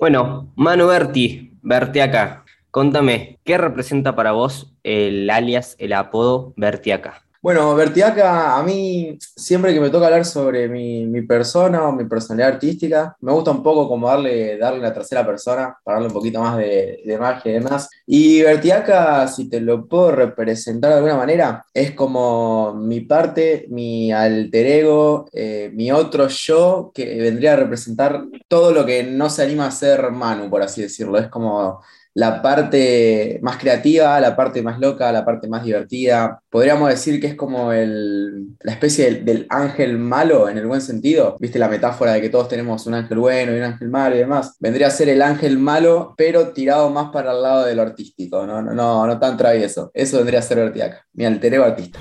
[0.00, 7.26] Bueno, Manu Berti, Bertiaca, contame, ¿qué representa para vos el alias, el apodo Bertiaca?
[7.42, 12.52] Bueno, Vertiaca, a mí siempre que me toca hablar sobre mi, persona o mi personalidad
[12.54, 16.38] artística, me gusta un poco como darle, darle la tercera persona, para darle un poquito
[16.40, 17.88] más de, de y demás.
[18.06, 24.12] Y Vertiaca, si te lo puedo representar de alguna manera, es como mi parte, mi
[24.12, 29.42] alter ego, eh, mi otro yo, que vendría a representar todo lo que no se
[29.44, 31.16] anima a ser Manu, por así decirlo.
[31.16, 31.80] Es como
[32.14, 36.42] la parte más creativa, la parte más loca, la parte más divertida.
[36.50, 41.36] Podríamos decir que es como la especie del, ángel malo en el buen sentido.
[41.40, 44.18] ¿Viste la metáfora de que todos tenemos un ángel bueno y un ángel malo y
[44.18, 44.56] demás?
[44.58, 48.46] Vendría a ser el ángel malo, pero tirado más para el lado de lo artístico,
[48.46, 49.90] no, no, no, no tan travieso.
[49.94, 51.98] Eso vendría a ser Vertiaca, mi alter ego artista.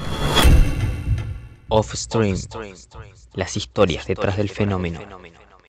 [1.70, 2.36] Off Stream.
[3.34, 5.00] Las historias detrás del fenómeno.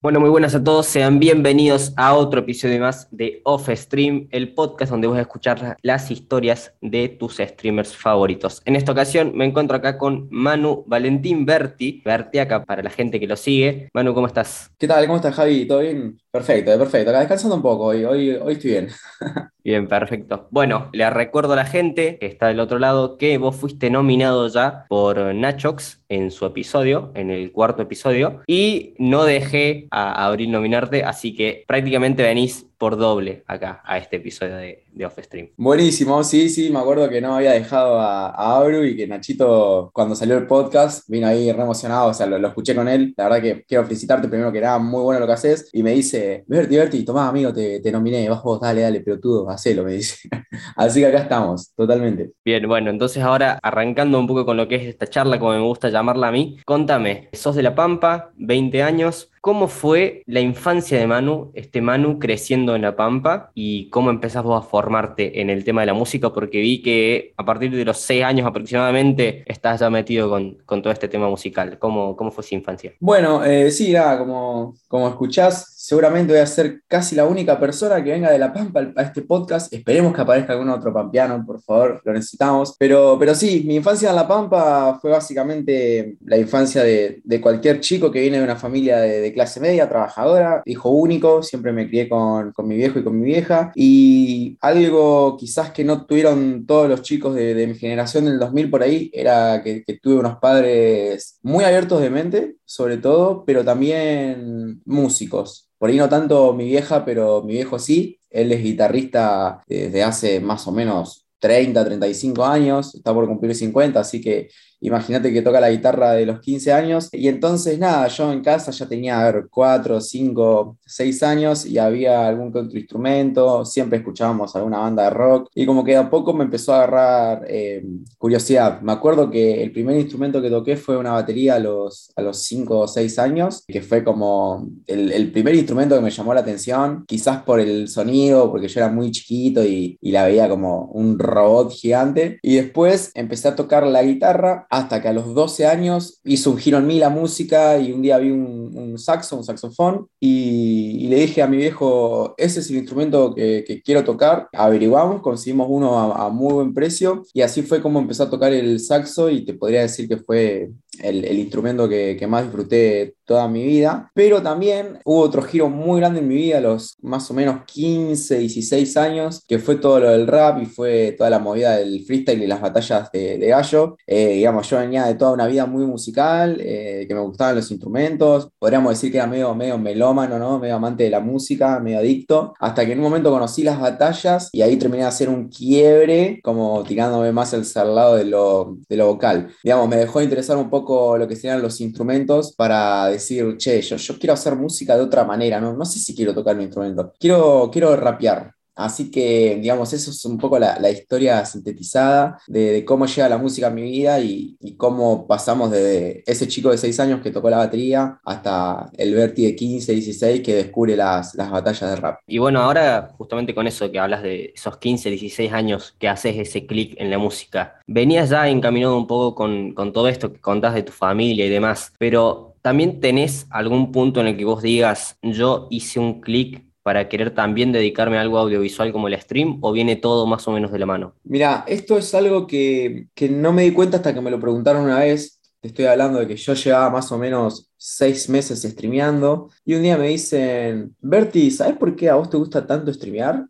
[0.02, 4.54] Bueno, muy buenas a todos, sean bienvenidos a otro episodio más de Off Stream, el
[4.54, 8.62] podcast donde vas a escuchar las historias de tus streamers favoritos.
[8.64, 13.20] En esta ocasión me encuentro acá con Manu Valentín Berti, Berti acá para la gente
[13.20, 13.90] que lo sigue.
[13.92, 14.70] Manu, ¿cómo estás?
[14.78, 15.04] ¿Qué tal?
[15.04, 15.66] ¿Cómo estás, Javi?
[15.66, 16.18] ¿Todo bien?
[16.30, 17.10] Perfecto, perfecto.
[17.10, 18.88] Acá descansando un poco hoy, hoy, hoy estoy bien.
[19.62, 20.48] Bien, perfecto.
[20.50, 24.48] Bueno, le recuerdo a la gente que está del otro lado que vos fuiste nominado
[24.48, 30.50] ya por Nachox en su episodio, en el cuarto episodio, y no dejé a Abril
[30.50, 35.50] nominarte, así que prácticamente venís por doble acá a este episodio de, de Off Stream.
[35.58, 39.90] Buenísimo, sí, sí, me acuerdo que no había dejado a, a Abru y que Nachito,
[39.92, 43.12] cuando salió el podcast, vino ahí re emocionado, o sea, lo, escuché con él.
[43.18, 45.68] La verdad que quiero felicitarte primero que nada, muy bueno lo que haces.
[45.74, 49.20] Y me dice, Berti, Berti, tomá, amigo, te, te nominé, vas vos, dale, dale, pero
[49.20, 50.16] tú, hacelo, me dice.
[50.76, 52.30] Así que acá estamos, totalmente.
[52.42, 55.60] Bien, bueno, entonces ahora arrancando un poco con lo que es esta charla, como me
[55.60, 60.98] gusta llamarla a mí, contame, sos de La Pampa, 20 años, ¿Cómo fue la infancia
[60.98, 65.48] de Manu, este Manu creciendo en La Pampa y cómo empezás vos a formarte en
[65.48, 66.30] el tema de la música?
[66.30, 70.92] Porque vi que a partir de los seis años aproximadamente estás ya metido con, todo
[70.92, 71.78] este tema musical.
[71.78, 72.92] ¿Cómo, cómo fue su infancia?
[73.00, 78.00] Bueno, eh, sí, nada, como, como escuchás, seguramente voy a ser casi la única persona
[78.04, 79.72] que venga de La Pampa a este podcast.
[79.72, 82.76] Esperemos que aparezca algún otro pampeano, por favor, lo necesitamos.
[82.78, 88.08] Pero, pero sí, mi infancia en La Pampa fue básicamente la infancia de, cualquier chico
[88.12, 92.52] que viene de una familia de clase media, trabajadora, hijo único, siempre me crié con,
[92.68, 93.72] mi viejo y con mi vieja.
[93.74, 98.84] Y algo quizás que no tuvieron todos los chicos de, mi generación del 2000 por
[98.84, 105.68] ahí, era que, tuve unos padres muy abiertos de mente, sobre todo, pero también músicos.
[105.76, 108.20] Por ahí no tanto mi vieja, pero mi viejo sí.
[108.30, 113.98] Él es guitarrista desde hace más o menos 30, 35 años, está por cumplir 50,
[113.98, 117.08] así que Imagínate que toca la guitarra de los 15 años.
[117.12, 121.78] Y entonces, nada, yo en casa ya tenía, a ver, 4, 5, 6 años y
[121.78, 123.64] había algún otro instrumento.
[123.64, 125.50] Siempre escuchábamos alguna banda de rock.
[125.54, 127.84] Y como que a poco me empezó a agarrar eh,
[128.18, 128.80] curiosidad.
[128.80, 132.42] Me acuerdo que el primer instrumento que toqué fue una batería a los, a los
[132.42, 136.40] 5 o 6 años, que fue como el, el, primer instrumento que me llamó la
[136.40, 137.04] atención.
[137.06, 141.18] Quizás por el sonido, porque yo era muy chiquito y, y la veía como un
[141.18, 142.38] robot gigante.
[142.42, 146.56] Y después empecé a tocar la guitarra hasta que a los 12 años hizo un
[146.56, 151.16] giro en mí la música y un día vi un, saxo, un saxofón y, le
[151.16, 154.48] dije a mi viejo, ese es el instrumento que, quiero tocar.
[154.52, 158.52] Averiguamos, conseguimos uno a, a, muy buen precio y así fue como empecé a tocar
[158.52, 160.70] el saxo y te podría decir que fue
[161.02, 164.10] el, instrumento que, más disfruté toda mi vida.
[164.14, 167.64] Pero también hubo otro giro muy grande en mi vida, a los más o menos
[167.64, 172.04] 15, 16 años, que fue todo lo del rap y fue toda la movida del
[172.04, 173.96] freestyle y las batallas de, gallo.
[174.06, 177.70] Eh, digamos, yo venía de toda una vida muy musical, eh, que me gustaban los
[177.70, 178.50] instrumentos.
[178.58, 180.58] Podríamos decir que era medio, medio melómano, ¿no?
[180.58, 182.54] Medio amante de la música, medio adicto.
[182.60, 186.40] Hasta que en un momento conocí las batallas y ahí terminé de hacer un quiebre,
[186.42, 189.48] como tirándome más al lado de lo, de lo vocal.
[189.62, 193.96] Digamos, me dejó interesar un poco lo que serían los instrumentos para decir, che, yo,
[193.96, 195.72] yo quiero hacer música de otra manera, ¿no?
[195.74, 198.52] No sé si quiero tocar mi instrumento, quiero, quiero rapear.
[198.74, 203.66] Así que, digamos, eso es un poco la, historia sintetizada de, cómo llega la música
[203.66, 207.58] a mi vida y, cómo pasamos de ese chico de 6 años que tocó la
[207.58, 212.20] batería hasta el Berti de 15, 16 que descubre las, batallas de rap.
[212.26, 216.36] Y bueno, ahora justamente con eso que hablas de esos 15, 16 años que haces
[216.38, 220.40] ese clic en la música, venías ya encaminado un poco con, con todo esto que
[220.40, 224.62] contás de tu familia y demás, pero ¿también tenés algún punto en el que vos
[224.62, 229.58] digas, yo hice un clic para querer también dedicarme a algo audiovisual como el stream
[229.60, 231.14] o viene todo más o menos de la mano?
[231.24, 235.00] Mira, esto es algo que, no me di cuenta hasta que me lo preguntaron una
[235.00, 239.74] vez te estoy hablando de que yo llevaba más o menos seis meses streameando y
[239.74, 243.46] un día me dicen, Berti, ¿sabes por qué a vos te gusta tanto streamear?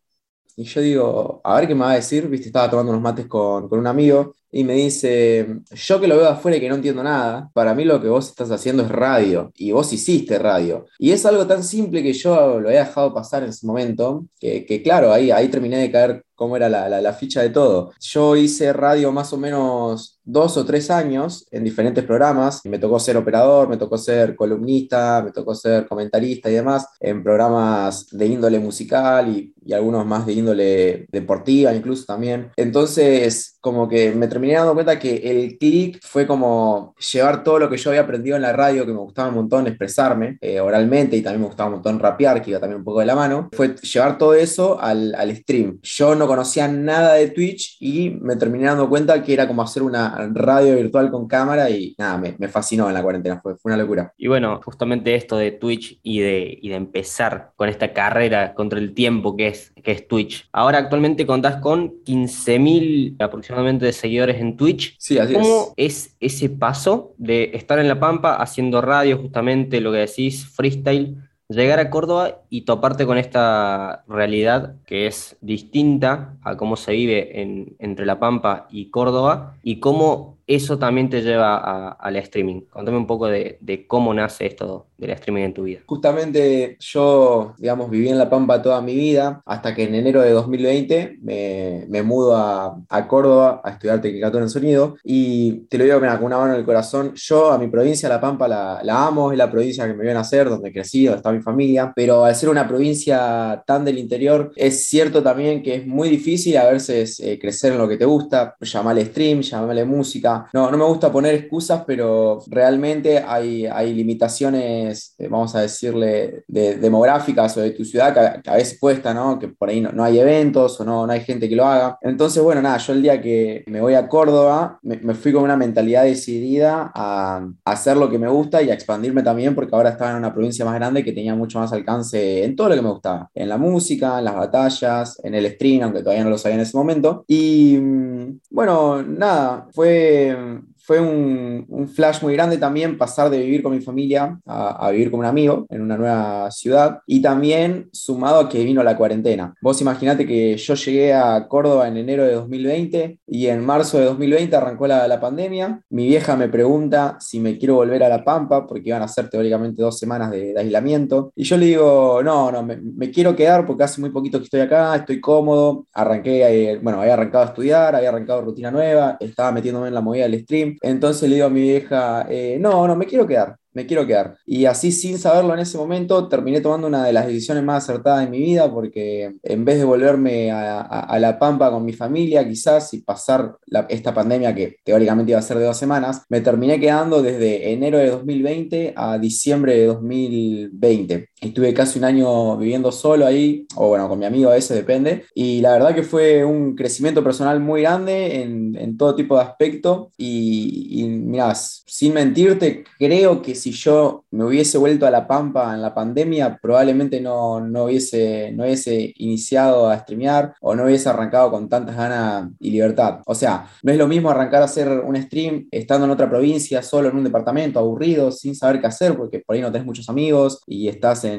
[0.60, 3.26] Y yo digo, a ver qué me va a decir, viste, estaba tomando unos mates
[3.26, 6.74] con, con un amigo y me dice, yo que lo veo afuera y que no
[6.74, 10.84] entiendo nada, para mí lo que vos estás haciendo es radio, y vos hiciste radio.
[10.98, 14.66] Y es algo tan simple que yo lo he dejado pasar en ese momento, que,
[14.66, 17.92] que claro, ahí, ahí terminé de caer cómo era la, la, la, ficha de todo.
[18.00, 22.62] Yo hice radio más o menos dos o tres años en diferentes programas.
[22.64, 27.22] Me tocó ser operador, me tocó ser columnista, me tocó ser comentarista y demás, en
[27.22, 32.50] programas de índole musical y, y algunos más de índole deportiva incluso también.
[32.56, 37.68] Entonces, como que me terminé dando cuenta que el click fue como llevar todo lo
[37.68, 41.16] que yo había aprendido en la radio, que me gustaba un montón expresarme eh, oralmente
[41.16, 43.48] y también me gustaba un montón rapear, que iba también un poco de la mano,
[43.52, 45.78] fue llevar todo eso al, al stream.
[45.82, 49.82] Yo no conocía nada de Twitch y me terminé dando cuenta que era como hacer
[49.82, 53.72] una radio virtual con cámara y nada, me, me fascinó en la cuarentena, fue, fue,
[53.72, 54.14] una locura.
[54.16, 58.78] Y bueno, justamente esto de Twitch y de, y de empezar con esta carrera contra
[58.78, 60.48] el tiempo que es, que es Twitch.
[60.52, 64.94] Ahora actualmente contás con 15.000 aproximadamente de seguidores en Twitch.
[65.00, 66.16] Sí, así ¿Cómo es.
[66.20, 71.16] es ese paso de estar en La Pampa haciendo radio, justamente lo que decís, freestyle?
[71.56, 77.42] Llegar a Córdoba y toparte con esta realidad que es distinta a cómo se vive
[77.42, 82.62] en, entre La Pampa y Córdoba y cómo eso también te lleva al streaming.
[82.70, 85.80] Contame un poco de, de, cómo nace esto del streaming en tu vida.
[85.86, 90.30] Justamente yo, digamos, viví en La Pampa toda mi vida, hasta que en enero de
[90.30, 94.96] 2020 me, me mudo a, a, Córdoba a estudiar Tecnicatura en Sonido.
[95.04, 98.08] Y te lo digo mira, con una mano en el corazón, yo a mi provincia,
[98.08, 101.18] La Pampa, la, la amo, es la provincia que me vio nacer, donde crecí, donde
[101.18, 105.76] está mi familia, pero al ser una provincia tan del interior, es cierto también que
[105.76, 109.84] es muy difícil a veces eh, crecer en lo que te gusta, llamarle stream, llamarle
[109.84, 115.60] música, no, no me gusta poner excusas, pero realmente hay, hay limitaciones, eh, vamos a
[115.60, 119.38] decirle, de, demográficas o de tu ciudad que, que, a veces cuesta, ¿no?
[119.38, 121.98] Que por ahí no, no, hay eventos o no, no hay gente que lo haga.
[122.02, 125.42] Entonces, bueno, nada, yo el día que me voy a Córdoba, me, me fui con
[125.42, 129.74] una mentalidad decidida a, a, hacer lo que me gusta y a expandirme también, porque
[129.74, 132.74] ahora estaba en una provincia más grande que tenía mucho más alcance en todo lo
[132.74, 136.30] que me gustaba, en la música, en las batallas, en el stream, aunque todavía no
[136.30, 137.24] lo sabía en ese momento.
[137.26, 143.38] Y mm, bueno, nada, fue um, fue un, un, flash muy grande también pasar de
[143.38, 147.20] vivir con mi familia a, a, vivir con un amigo en una nueva ciudad y
[147.22, 149.54] también sumado a que vino la cuarentena.
[149.60, 154.06] Vos imaginate que yo llegué a Córdoba en enero de 2020 y en marzo de
[154.06, 155.80] 2020 arrancó la, la pandemia.
[155.90, 159.28] Mi vieja me pregunta si me quiero volver a La Pampa porque iban a ser
[159.28, 163.34] teóricamente dos semanas de, de aislamiento y yo le digo, no, no, me, me, quiero
[163.34, 167.44] quedar porque hace muy poquito que estoy acá, estoy cómodo, arranqué, eh, bueno, había arrancado
[167.44, 170.69] a estudiar, había arrancado rutina nueva, estaba metiéndome en la movida del stream.
[170.82, 174.36] Entonces le digo a mi vieja, eh, no, no, me quiero quedar me quiero quedar.
[174.46, 178.24] Y así sin saberlo en ese momento terminé tomando una de las decisiones más acertadas
[178.24, 181.92] de mi vida porque en vez de volverme a, a, a La Pampa con mi
[181.92, 186.24] familia quizás y pasar la, esta pandemia que teóricamente iba a ser de dos semanas,
[186.28, 191.29] me terminé quedando desde enero de 2020 a diciembre de 2020.
[191.40, 195.24] Estuve casi un año viviendo solo ahí, o bueno, con mi amigo a veces depende,
[195.34, 199.42] y la verdad que fue un crecimiento personal muy grande en, en todo tipo de
[199.42, 205.26] aspecto y, y mirá, sin mentirte, creo que si yo me hubiese vuelto a La
[205.26, 210.84] Pampa en la pandemia, probablemente no, no, hubiese, no hubiese iniciado a streamear o no
[210.84, 213.20] hubiese arrancado con tantas ganas y libertad.
[213.26, 216.82] O sea, no es lo mismo arrancar a hacer un stream estando en otra provincia,
[216.82, 220.08] solo en un departamento, aburrido, sin saber qué hacer, porque por ahí no tenés muchos
[220.08, 221.29] amigos y estás en,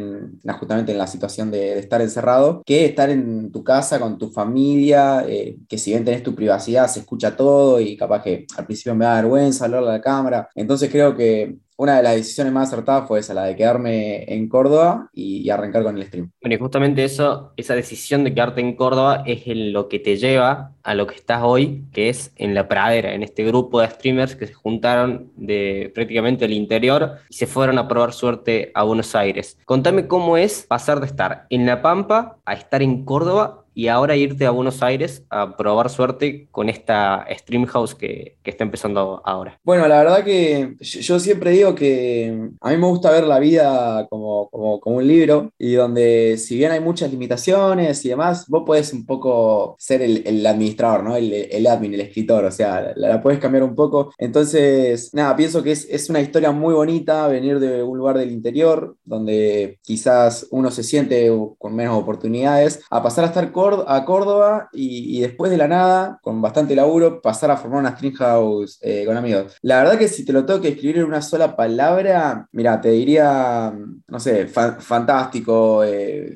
[0.60, 5.26] justamente en la situación de, estar encerrado, que estar en tu casa con tu familia,
[5.28, 8.96] eh, que si bien tenés tu privacidad, se escucha todo y capaz que al principio
[8.96, 10.50] me da vergüenza hablarle a la cámara.
[10.56, 14.48] Entonces creo que una de las decisiones más acertadas fue esa, la de quedarme en
[14.48, 16.32] Córdoba y, arrancar con el stream.
[16.40, 20.16] Bueno, y justamente eso, esa decisión de quedarte en Córdoba es en lo que te
[20.16, 23.90] lleva a lo que estás hoy, que es en la pradera, en este grupo de
[23.90, 28.84] streamers que se juntaron de prácticamente el interior y se fueron a probar suerte a
[28.84, 29.58] Buenos Aires.
[29.66, 34.16] Contame cómo es pasar de estar en La Pampa a estar en Córdoba y ahora
[34.16, 39.24] irte a Buenos Aires a probar suerte con esta Stream House que, que, está empezando
[39.26, 39.60] ahora?
[39.64, 44.06] Bueno, la verdad que yo siempre digo que a mí me gusta ver la vida
[44.08, 48.62] como, como, como un libro y donde si bien hay muchas limitaciones y demás, vos
[48.68, 51.16] podés un poco ser el, el administrador, ¿no?
[51.16, 54.14] El, el, admin, el escritor, o sea, la, la, cambiar un poco.
[54.20, 58.30] Entonces, nada, pienso que es, es una historia muy bonita venir de un lugar del
[58.30, 64.06] interior donde quizás uno se siente con menos oportunidades a pasar a estar corto a
[64.06, 68.80] Córdoba y, después de la nada, con bastante laburo, pasar a formar una string house
[68.82, 69.58] eh, con amigos.
[69.62, 72.90] La verdad que si te lo tengo que escribir en una sola palabra, mira, te
[72.90, 73.74] diría,
[74.08, 75.84] no sé, fantástico.
[75.84, 76.34] Eh,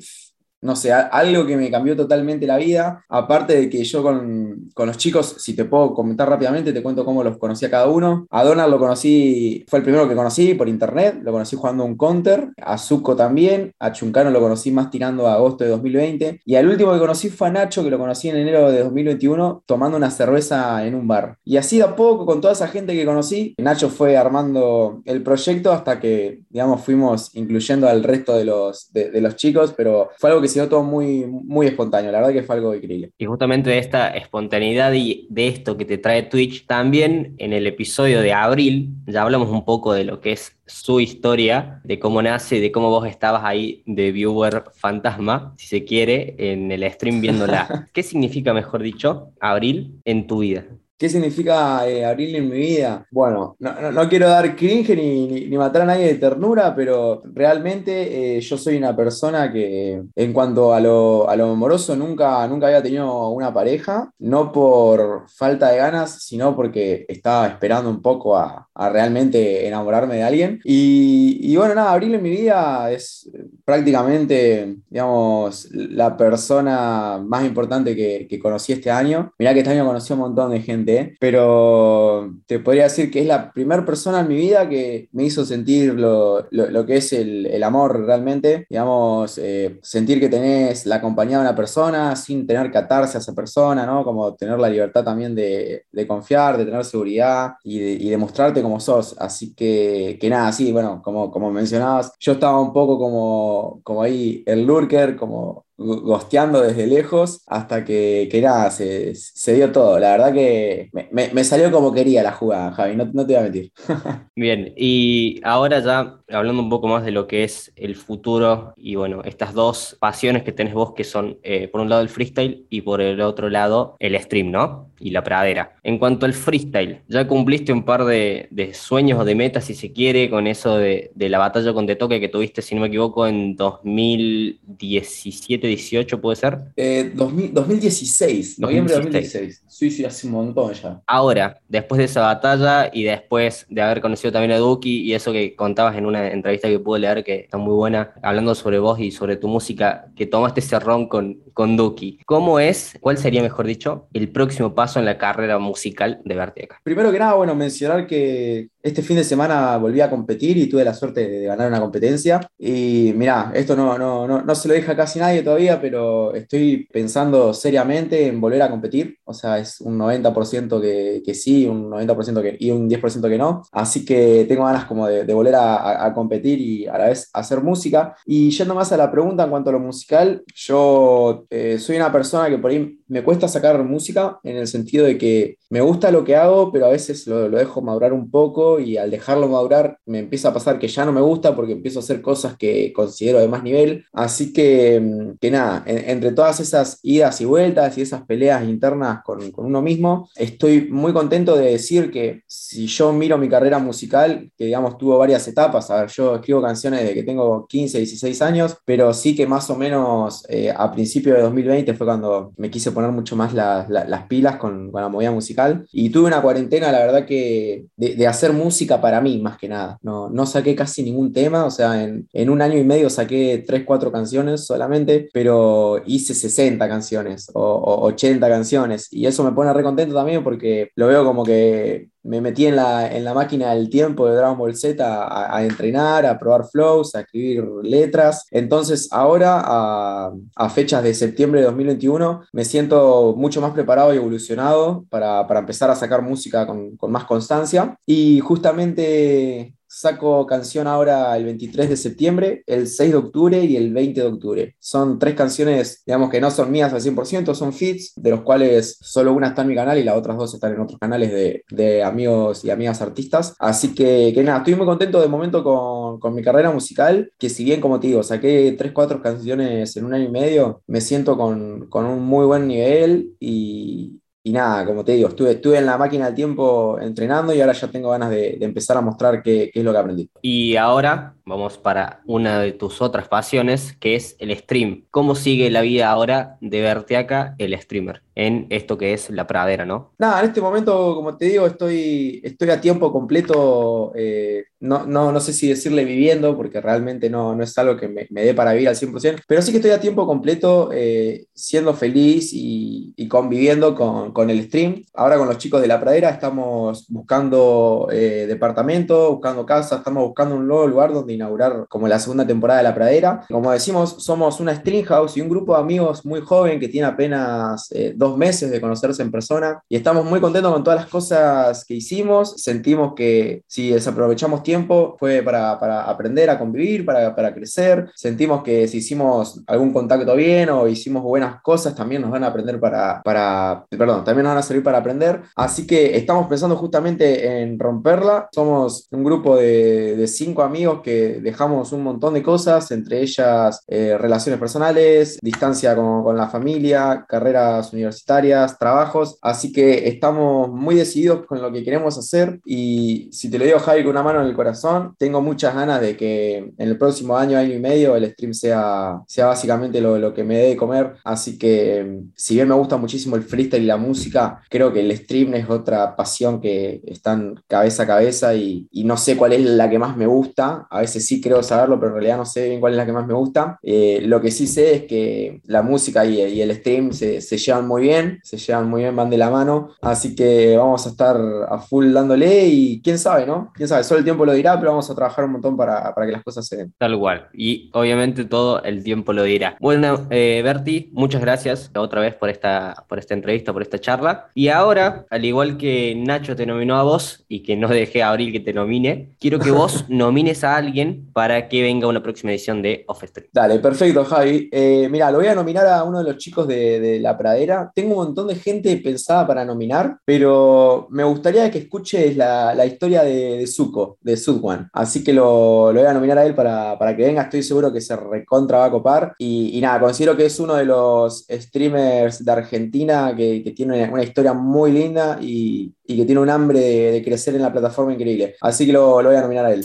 [0.62, 3.04] no sé, algo que me cambió totalmente la vida.
[3.08, 7.22] Aparte de que yo con, los chicos, si te puedo comentar rápidamente, te cuento cómo
[7.22, 8.26] los conocí a cada uno.
[8.30, 11.96] A Donald lo conocí, fue el primero que conocí por internet, lo conocí jugando un
[11.96, 12.50] counter.
[12.60, 13.72] A Zuko también.
[13.78, 16.40] A Chuncano lo conocí más tirando a agosto de 2020.
[16.44, 19.62] Y al último que conocí fue a Nacho, que lo conocí en enero de 2021,
[19.66, 21.38] tomando una cerveza en un bar.
[21.44, 25.22] Y así de a poco, con toda esa gente que conocí, Nacho fue armando el
[25.22, 30.30] proyecto hasta que, digamos, fuimos incluyendo al resto de los, de los chicos, pero fue
[30.30, 33.10] algo que todo muy, muy espontáneo, la verdad que fue algo increíble.
[33.18, 37.66] Y justamente de esta espontaneidad y de esto que te trae Twitch, también en el
[37.66, 42.22] episodio de abril ya hablamos un poco de lo que es su historia, de cómo
[42.22, 47.20] nace, de cómo vos estabas ahí de viewer fantasma, si se quiere, en el stream
[47.20, 47.88] viéndola.
[47.92, 50.66] ¿Qué significa, mejor dicho, abril en tu vida?
[50.98, 53.06] ¿Qué significa eh, en mi vida?
[53.10, 58.56] Bueno, no, quiero dar cringe ni, matar a nadie de ternura, pero realmente eh, yo
[58.56, 64.10] soy una persona que en cuanto a lo, amoroso nunca, nunca había tenido una pareja,
[64.18, 70.22] no por falta de ganas, sino porque estaba esperando un poco a, realmente enamorarme de
[70.22, 70.60] alguien.
[70.64, 73.30] Y, bueno, nada, abril en mi vida es
[73.64, 79.32] prácticamente, digamos, la persona más importante que, que conocí este año.
[79.38, 80.85] Mirá que este año conocí a un montón de gente
[81.18, 85.44] pero te podría decir que es la primera persona en mi vida que me hizo
[85.44, 86.46] sentir lo,
[86.86, 92.14] que es el, amor realmente, digamos, eh, sentir que tenés la compañía de una persona
[92.14, 94.04] sin tener que atarse a esa persona, ¿no?
[94.04, 98.78] Como tener la libertad también de, confiar, de tener seguridad y de, y mostrarte como
[98.80, 99.16] sos.
[99.18, 104.02] Así que, que nada, sí, bueno, como, como mencionabas, yo estaba un poco como, como
[104.02, 109.14] ahí el lurker, como gosteando desde lejos hasta que, que nada, se,
[109.54, 109.98] dio todo.
[109.98, 113.72] La verdad que me, salió como quería la jugada, Javi, no, te voy a mentir.
[114.36, 118.94] Bien, y ahora ya hablando un poco más de lo que es el futuro y
[118.94, 122.66] bueno, estas dos pasiones que tenés vos que son eh, por un lado el freestyle
[122.70, 124.90] y por el otro lado el stream, ¿no?
[124.98, 125.76] Y la pradera.
[125.82, 129.92] En cuanto al freestyle, ya cumpliste un par de, sueños o de metas, si se
[129.92, 133.56] quiere, con eso de, la batalla con Toque que tuviste, si no me equivoco, en
[133.56, 136.58] 2017 18, ¿puede ser?
[136.76, 139.64] 2016, eh, noviembre de 2016.
[139.66, 141.02] Sí, sí, hace un montón ya.
[141.06, 145.32] Ahora, después de esa batalla y después de haber conocido también a Duki y eso
[145.32, 148.98] que contabas en una entrevista que pude leer que está muy buena, hablando sobre vos
[149.00, 152.20] y sobre tu música, que tomaste ese ron con, con Duki.
[152.26, 156.80] ¿Cómo es, cuál sería, mejor dicho, el próximo paso en la carrera musical de Verteca?
[156.82, 160.84] Primero que nada, bueno, mencionar que este fin de semana volví a competir y tuve
[160.84, 162.40] la suerte de ganar una competencia.
[162.56, 166.86] Y mirá, esto no, no, no, no se lo deja casi nadie todavía, pero estoy
[166.92, 169.18] pensando seriamente en volver a competir.
[169.24, 173.38] O sea, es un 90% que, que, sí, un 90% que, y un 10% que
[173.38, 173.62] no.
[173.72, 177.62] Así que tengo ganas como de, volver a, a, competir y a la vez hacer
[177.62, 178.16] música.
[178.24, 182.12] Y yendo más a la pregunta en cuanto a lo musical, yo eh, soy una
[182.12, 186.10] persona que por ahí me cuesta sacar música en el sentido de que me gusta
[186.10, 189.48] lo que hago, pero a veces lo, lo dejo madurar un poco y al dejarlo
[189.48, 192.56] madurar me empieza a pasar que ya no me gusta porque empiezo a hacer cosas
[192.56, 194.04] que considero de más nivel.
[194.12, 199.22] Así que, mm, que nada, entre todas esas idas y vueltas y esas peleas internas
[199.24, 203.78] con, con, uno mismo, estoy muy contento de decir que si yo miro mi carrera
[203.78, 208.42] musical, que digamos tuvo varias etapas, ver, yo escribo canciones desde que tengo 15, 16
[208.42, 212.70] años, pero sí que más o menos eh, a principios de 2020 fue cuando me
[212.70, 216.92] quise poner mucho más las pilas con, con, la movida musical y tuve una cuarentena,
[216.92, 219.98] la verdad que de, de hacer música para mí, más que nada.
[220.02, 223.64] No, no saqué casi ningún tema, o sea, en, en un año y medio saqué
[223.66, 229.08] 3, 4 canciones solamente, pero hice 60 canciones o, 80 canciones.
[229.12, 232.76] Y eso me pone re contento también porque lo veo como que me metí en
[232.76, 237.14] la, en la máquina del tiempo de Dragon Ball Z a, entrenar, a probar flows,
[237.14, 238.46] a escribir letras.
[238.50, 244.16] Entonces ahora, a, a, fechas de septiembre de 2021, me siento mucho más preparado y
[244.16, 247.96] evolucionado para, para empezar a sacar música con, con más constancia.
[248.04, 253.94] Y justamente Saco canción ahora el 23 de septiembre, el 6 de octubre y el
[253.94, 254.76] 20 de octubre.
[254.78, 258.98] Son tres canciones, digamos que no son mías al 100%, son fits, de los cuales
[259.00, 261.64] solo una está en mi canal y las otras dos están en otros canales de,
[261.70, 263.54] de amigos y amigas artistas.
[263.58, 267.48] Así que, que, nada, estoy muy contento de momento con, con, mi carrera musical, que
[267.48, 271.00] si bien, como te digo, saqué 3, 4 canciones en un año y medio, me
[271.00, 275.78] siento con, con un muy buen nivel y, y nada, como te digo, estuve, estuve
[275.78, 279.42] en la máquina del tiempo entrenando y ahora ya tengo ganas de, empezar a mostrar
[279.42, 280.30] qué, es lo que aprendí.
[280.40, 285.04] Y ahora, vamos para una de tus otras pasiones, que es el stream.
[285.12, 289.46] ¿Cómo sigue la vida ahora de verte acá, el streamer, en esto que es la
[289.46, 290.12] pradera, no?
[290.18, 295.30] Nada, en este momento, como te digo, estoy, estoy a tiempo completo, eh, no, no,
[295.30, 298.52] no, sé si decirle viviendo, porque realmente no, no es algo que me, me, dé
[298.52, 303.14] para vivir al 100%, pero sí que estoy a tiempo completo eh, siendo feliz y,
[303.16, 305.04] y conviviendo con, con, el stream.
[305.14, 310.56] Ahora con los chicos de la pradera estamos buscando eh, departamento, buscando casa, estamos buscando
[310.56, 313.44] un nuevo lugar donde inaugurar como la segunda temporada de La Pradera.
[313.48, 317.06] Como decimos, somos una stream house y un grupo de amigos muy joven que tiene
[317.06, 321.08] apenas eh, dos meses de conocerse en persona y estamos muy contentos con todas las
[321.08, 322.54] cosas que hicimos.
[322.62, 328.10] Sentimos que si desaprovechamos tiempo fue para, para aprender a convivir, para, para, crecer.
[328.14, 332.48] Sentimos que si hicimos algún contacto bien o hicimos buenas cosas también nos van a
[332.48, 335.42] aprender para, para perdón, también nos van a servir para aprender.
[335.54, 338.48] Así que estamos pensando justamente en romperla.
[338.52, 343.82] Somos un grupo de, de cinco amigos que dejamos un montón de cosas, entre ellas
[343.86, 350.94] eh, relaciones personales, distancia con, con, la familia, carreras universitarias, trabajos, así que estamos muy
[350.94, 352.60] decididos con lo que queremos hacer.
[352.64, 356.00] Y si te lo digo Javi con una mano en el corazón, tengo muchas ganas
[356.00, 360.18] de que en el próximo año, año y medio, el stream sea, sea básicamente lo,
[360.18, 363.82] lo que me dé de comer, así que si bien me gusta muchísimo el freestyle
[363.82, 368.54] y la música, creo que el stream es otra pasión que están cabeza a cabeza
[368.54, 371.62] y, y no sé cuál es la que más me gusta, a veces sí creo
[371.62, 373.78] saberlo, pero en realidad no sé bien cuál es la que más me gusta.
[373.82, 377.58] Eh, lo que sí sé es que la música y, y el stream se, se,
[377.58, 381.10] llevan muy bien, se llevan muy bien, van de la mano, así que vamos a
[381.10, 381.36] estar
[381.68, 383.72] a full dándole y quién sabe, ¿no?
[383.74, 386.26] Quién sabe, solo el tiempo lo dirá, pero vamos a trabajar un montón para, para
[386.26, 386.94] que las cosas se den.
[386.98, 389.76] Tal cual, y obviamente todo el tiempo lo dirá.
[389.80, 394.48] Bueno, eh, Berti, muchas gracias otra vez por esta, por esta entrevista, por esta charla.
[394.54, 398.30] Y ahora, al igual que Nacho te nominó a vos y que no dejé a
[398.30, 402.52] Abril que te nomine, quiero que vos nomines a alguien para que venga una próxima
[402.52, 403.48] edición de Off Stream.
[403.52, 404.68] Dale, perfecto, Javi.
[404.72, 407.90] Eh, mira, lo voy a nominar a uno de los chicos de, La Pradera.
[407.94, 413.22] Tengo un montón de gente pensada para nominar, pero me gustaría que escuches la, historia
[413.22, 414.88] de, de Zuko, de Sudwan.
[414.92, 417.42] Así que lo, voy a nominar a él para, para, que venga.
[417.42, 419.34] Estoy seguro que se recontra va a copar.
[419.38, 424.52] Y, nada, considero que es uno de los streamers de Argentina que, tiene una historia
[424.52, 428.54] muy linda y, que tiene un hambre de, crecer en la plataforma increíble.
[428.60, 429.84] Así que lo voy a nominar a él.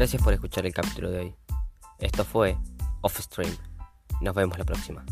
[0.00, 1.34] Gracias por escuchar el capítulo de hoy.
[1.98, 2.56] Esto fue
[3.02, 3.54] Off Stream.
[4.22, 5.04] Nos vemos la próxima.